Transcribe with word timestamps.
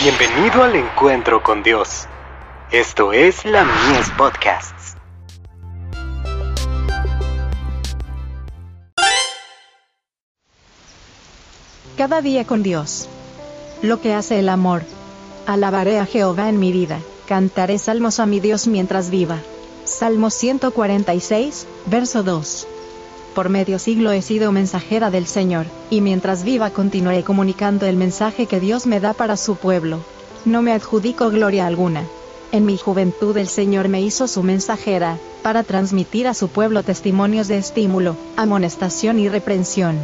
Bienvenido 0.00 0.62
al 0.62 0.76
encuentro 0.76 1.42
con 1.42 1.64
Dios. 1.64 2.06
Esto 2.70 3.12
es 3.12 3.44
la 3.44 3.64
Mies 3.64 4.08
Podcasts. 4.16 4.94
Cada 11.96 12.20
día 12.22 12.44
con 12.44 12.62
Dios. 12.62 13.08
Lo 13.82 14.00
que 14.00 14.14
hace 14.14 14.38
el 14.38 14.50
amor. 14.50 14.82
Alabaré 15.48 15.98
a 15.98 16.06
Jehová 16.06 16.48
en 16.48 16.60
mi 16.60 16.70
vida, 16.70 17.00
cantaré 17.26 17.76
salmos 17.80 18.20
a 18.20 18.26
mi 18.26 18.38
Dios 18.38 18.68
mientras 18.68 19.10
viva. 19.10 19.38
Salmo 19.82 20.30
146, 20.30 21.66
verso 21.86 22.22
2 22.22 22.68
por 23.34 23.48
medio 23.48 23.78
siglo 23.78 24.12
he 24.12 24.22
sido 24.22 24.52
mensajera 24.52 25.10
del 25.10 25.26
Señor, 25.26 25.66
y 25.90 26.00
mientras 26.00 26.44
viva 26.44 26.70
continuaré 26.70 27.22
comunicando 27.22 27.86
el 27.86 27.96
mensaje 27.96 28.46
que 28.46 28.60
Dios 28.60 28.86
me 28.86 29.00
da 29.00 29.12
para 29.12 29.36
su 29.36 29.56
pueblo. 29.56 30.00
No 30.44 30.62
me 30.62 30.72
adjudico 30.72 31.30
gloria 31.30 31.66
alguna. 31.66 32.04
En 32.50 32.64
mi 32.64 32.76
juventud 32.78 33.36
el 33.36 33.48
Señor 33.48 33.88
me 33.88 34.00
hizo 34.00 34.26
su 34.26 34.42
mensajera, 34.42 35.18
para 35.42 35.62
transmitir 35.62 36.26
a 36.26 36.34
su 36.34 36.48
pueblo 36.48 36.82
testimonios 36.82 37.48
de 37.48 37.58
estímulo, 37.58 38.16
amonestación 38.36 39.18
y 39.18 39.28
reprensión. 39.28 39.98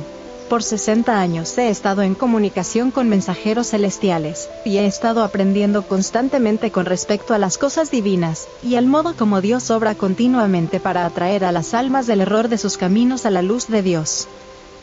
Por 0.48 0.62
60 0.62 1.18
años 1.18 1.56
he 1.56 1.70
estado 1.70 2.02
en 2.02 2.14
comunicación 2.14 2.90
con 2.90 3.08
mensajeros 3.08 3.70
celestiales, 3.70 4.50
y 4.66 4.76
he 4.76 4.86
estado 4.86 5.24
aprendiendo 5.24 5.86
constantemente 5.86 6.70
con 6.70 6.84
respecto 6.84 7.32
a 7.32 7.38
las 7.38 7.56
cosas 7.56 7.90
divinas, 7.90 8.46
y 8.62 8.74
al 8.74 8.86
modo 8.86 9.14
como 9.16 9.40
Dios 9.40 9.70
obra 9.70 9.94
continuamente 9.94 10.80
para 10.80 11.06
atraer 11.06 11.46
a 11.46 11.52
las 11.52 11.72
almas 11.72 12.06
del 12.06 12.20
error 12.20 12.48
de 12.48 12.58
sus 12.58 12.76
caminos 12.76 13.24
a 13.24 13.30
la 13.30 13.40
luz 13.40 13.68
de 13.68 13.80
Dios. 13.80 14.28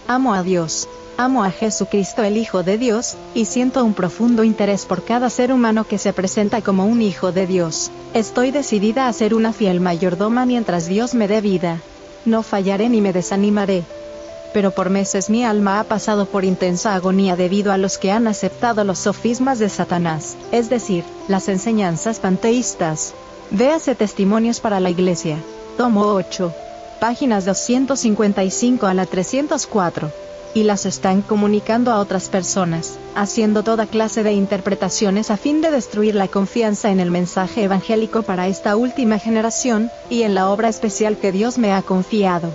Amo 0.07 0.33
a 0.33 0.41
Dios, 0.41 0.89
amo 1.17 1.43
a 1.43 1.51
Jesucristo 1.51 2.23
el 2.23 2.37
Hijo 2.37 2.63
de 2.63 2.79
Dios, 2.79 3.15
y 3.35 3.45
siento 3.45 3.85
un 3.85 3.93
profundo 3.93 4.43
interés 4.43 4.85
por 4.85 5.03
cada 5.03 5.29
ser 5.29 5.53
humano 5.53 5.83
que 5.83 5.99
se 5.99 6.11
presenta 6.11 6.61
como 6.61 6.87
un 6.87 7.03
Hijo 7.03 7.31
de 7.31 7.45
Dios. 7.45 7.91
Estoy 8.15 8.49
decidida 8.49 9.07
a 9.07 9.13
ser 9.13 9.35
una 9.35 9.53
fiel 9.53 9.79
mayordoma 9.79 10.47
mientras 10.47 10.87
Dios 10.87 11.13
me 11.13 11.27
dé 11.27 11.39
vida. 11.39 11.79
No 12.25 12.41
fallaré 12.41 12.89
ni 12.89 12.99
me 12.99 13.13
desanimaré 13.13 13.83
pero 14.53 14.71
por 14.71 14.89
meses 14.89 15.29
mi 15.29 15.43
alma 15.43 15.79
ha 15.79 15.83
pasado 15.83 16.25
por 16.25 16.43
intensa 16.43 16.95
agonía 16.95 17.35
debido 17.35 17.71
a 17.71 17.77
los 17.77 17.97
que 17.97 18.11
han 18.11 18.27
aceptado 18.27 18.83
los 18.83 18.99
sofismas 18.99 19.59
de 19.59 19.69
Satanás, 19.69 20.35
es 20.51 20.69
decir, 20.69 21.03
las 21.27 21.47
enseñanzas 21.47 22.19
panteístas. 22.19 23.13
Véase 23.49 23.95
Testimonios 23.95 24.59
para 24.59 24.79
la 24.79 24.89
Iglesia. 24.89 25.37
Tomo 25.77 26.13
8. 26.13 26.53
Páginas 26.99 27.45
255 27.45 28.85
a 28.85 28.93
la 28.93 29.05
304. 29.05 30.11
Y 30.53 30.63
las 30.63 30.85
están 30.85 31.21
comunicando 31.21 31.91
a 31.91 31.99
otras 31.99 32.27
personas, 32.27 32.97
haciendo 33.15 33.63
toda 33.63 33.87
clase 33.87 34.21
de 34.21 34.33
interpretaciones 34.33 35.31
a 35.31 35.37
fin 35.37 35.61
de 35.61 35.71
destruir 35.71 36.13
la 36.13 36.27
confianza 36.27 36.91
en 36.91 36.99
el 36.99 37.09
mensaje 37.09 37.63
evangélico 37.63 38.23
para 38.23 38.47
esta 38.47 38.75
última 38.75 39.17
generación, 39.17 39.89
y 40.09 40.23
en 40.23 40.35
la 40.35 40.49
obra 40.49 40.67
especial 40.67 41.17
que 41.17 41.31
Dios 41.31 41.57
me 41.57 41.71
ha 41.71 41.81
confiado. 41.81 42.51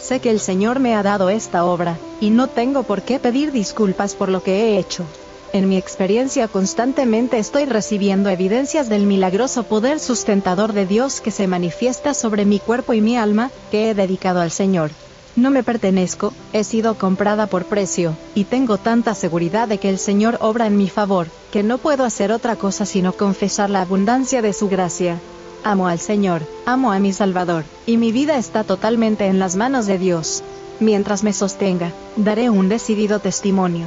Sé 0.00 0.20
que 0.20 0.30
el 0.30 0.40
Señor 0.40 0.80
me 0.80 0.94
ha 0.94 1.02
dado 1.02 1.28
esta 1.28 1.64
obra, 1.64 1.98
y 2.20 2.30
no 2.30 2.46
tengo 2.46 2.82
por 2.84 3.02
qué 3.02 3.18
pedir 3.18 3.52
disculpas 3.52 4.14
por 4.14 4.28
lo 4.28 4.42
que 4.42 4.54
he 4.56 4.78
hecho. 4.78 5.04
En 5.52 5.68
mi 5.68 5.76
experiencia 5.76 6.46
constantemente 6.46 7.38
estoy 7.38 7.64
recibiendo 7.64 8.28
evidencias 8.28 8.88
del 8.88 9.06
milagroso 9.06 9.62
poder 9.62 9.98
sustentador 9.98 10.72
de 10.72 10.86
Dios 10.86 11.20
que 11.20 11.30
se 11.30 11.46
manifiesta 11.46 12.12
sobre 12.14 12.44
mi 12.44 12.58
cuerpo 12.58 12.92
y 12.92 13.00
mi 13.00 13.16
alma, 13.16 13.50
que 13.70 13.90
he 13.90 13.94
dedicado 13.94 14.40
al 14.40 14.50
Señor. 14.50 14.90
No 15.36 15.50
me 15.50 15.62
pertenezco, 15.62 16.32
he 16.52 16.64
sido 16.64 16.96
comprada 16.96 17.46
por 17.46 17.64
precio, 17.64 18.14
y 18.34 18.44
tengo 18.44 18.76
tanta 18.76 19.14
seguridad 19.14 19.68
de 19.68 19.78
que 19.78 19.88
el 19.88 19.98
Señor 19.98 20.36
obra 20.40 20.66
en 20.66 20.76
mi 20.76 20.88
favor, 20.88 21.28
que 21.52 21.62
no 21.62 21.78
puedo 21.78 22.04
hacer 22.04 22.32
otra 22.32 22.56
cosa 22.56 22.84
sino 22.84 23.12
confesar 23.12 23.70
la 23.70 23.82
abundancia 23.82 24.42
de 24.42 24.52
su 24.52 24.68
gracia. 24.68 25.18
Amo 25.64 25.88
al 25.88 25.98
Señor, 25.98 26.42
amo 26.66 26.92
a 26.92 26.98
mi 26.98 27.12
Salvador, 27.12 27.64
y 27.84 27.96
mi 27.96 28.12
vida 28.12 28.38
está 28.38 28.64
totalmente 28.64 29.26
en 29.26 29.38
las 29.38 29.56
manos 29.56 29.86
de 29.86 29.98
Dios. 29.98 30.42
Mientras 30.80 31.24
me 31.24 31.32
sostenga, 31.32 31.92
daré 32.16 32.48
un 32.48 32.68
decidido 32.68 33.18
testimonio. 33.18 33.86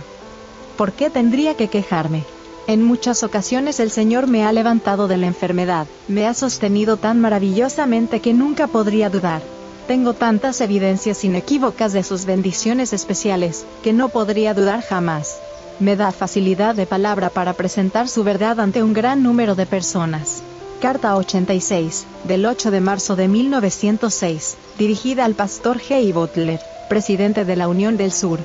¿Por 0.77 0.91
qué 0.91 1.09
tendría 1.09 1.55
que 1.55 1.69
quejarme? 1.69 2.23
En 2.67 2.83
muchas 2.83 3.23
ocasiones 3.23 3.79
el 3.79 3.89
Señor 3.89 4.27
me 4.27 4.45
ha 4.45 4.51
levantado 4.51 5.07
de 5.07 5.17
la 5.17 5.27
enfermedad, 5.27 5.87
me 6.07 6.27
ha 6.27 6.33
sostenido 6.33 6.97
tan 6.97 7.19
maravillosamente 7.19 8.19
que 8.19 8.33
nunca 8.33 8.67
podría 8.67 9.09
dudar. 9.09 9.41
Tengo 9.87 10.13
tantas 10.13 10.61
evidencias 10.61 11.23
inequívocas 11.23 11.93
de 11.93 12.03
sus 12.03 12.25
bendiciones 12.25 12.93
especiales, 12.93 13.65
que 13.81 13.93
no 13.93 14.09
podría 14.09 14.53
dudar 14.53 14.81
jamás. 14.83 15.39
Me 15.79 15.95
da 15.95 16.11
facilidad 16.11 16.75
de 16.75 16.85
palabra 16.85 17.29
para 17.29 17.53
presentar 17.53 18.07
su 18.07 18.23
verdad 18.23 18.59
ante 18.59 18.83
un 18.83 18.93
gran 18.93 19.23
número 19.23 19.55
de 19.55 19.65
personas. 19.65 20.43
Carta 20.81 21.15
86, 21.15 22.05
del 22.23 22.43
8 22.43 22.71
de 22.71 22.81
marzo 22.81 23.15
de 23.15 23.27
1906, 23.27 24.57
dirigida 24.79 25.25
al 25.25 25.35
pastor 25.35 25.79
G. 25.79 26.11
Butler, 26.11 26.59
presidente 26.89 27.45
de 27.45 27.55
la 27.55 27.67
Unión 27.67 27.97
del 27.97 28.11
Sur. 28.11 28.39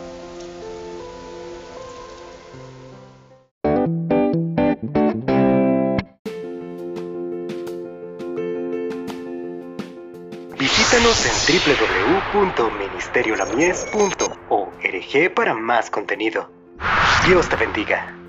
Visítanos 10.59 11.25
en 11.25 11.33
www.ministeriolamies.org 12.35 15.35
para 15.35 15.55
más 15.55 15.89
contenido. 15.89 16.51
Dios 17.27 17.49
te 17.49 17.57
bendiga. 17.57 18.26